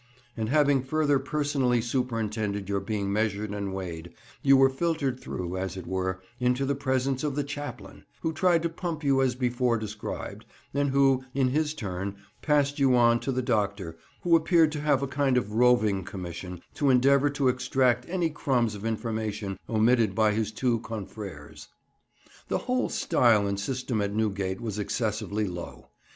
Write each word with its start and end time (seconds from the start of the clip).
and 0.35 0.49
having 0.49 0.81
further 0.81 1.19
personally 1.19 1.79
superintended 1.79 2.67
your 2.67 2.79
being 2.79 3.13
measured 3.13 3.51
and 3.51 3.71
weighed, 3.71 4.11
you 4.41 4.57
were 4.57 4.67
filtered 4.67 5.19
through, 5.19 5.55
as 5.55 5.77
it 5.77 5.85
were, 5.85 6.19
into 6.39 6.65
the 6.65 6.73
presence 6.73 7.23
of 7.23 7.35
the 7.35 7.43
Chaplain, 7.43 8.03
who 8.21 8.33
tried 8.33 8.63
to 8.63 8.67
pump 8.67 9.03
you 9.03 9.21
as 9.21 9.35
before 9.35 9.77
described, 9.77 10.43
and 10.73 10.89
who, 10.89 11.23
in 11.35 11.49
his 11.49 11.75
turn, 11.75 12.15
passed 12.41 12.79
you 12.79 12.95
on 12.95 13.19
to 13.19 13.31
the 13.31 13.43
doctor, 13.43 13.95
who 14.21 14.35
appeared 14.35 14.71
to 14.71 14.81
have 14.81 15.03
a 15.03 15.07
kind 15.07 15.37
of 15.37 15.53
roving 15.53 16.03
commission 16.03 16.59
to 16.73 16.89
endeavour 16.89 17.29
to 17.29 17.47
extract 17.47 18.03
any 18.09 18.31
crumbs 18.31 18.73
of 18.73 18.83
information 18.87 19.55
omitted 19.69 20.15
by 20.15 20.31
his 20.31 20.51
two 20.51 20.79
confrères. 20.79 21.67
[Picture: 21.69 21.69
A 21.69 22.25
Cheerful 22.25 22.25
Group] 22.25 22.43
The 22.47 22.57
whole 22.65 22.89
style 22.89 23.45
and 23.45 23.59
system 23.59 24.01
at 24.01 24.15
Newgate 24.15 24.61
was 24.61 24.79
excessively 24.79 25.45
low. 25.47 25.89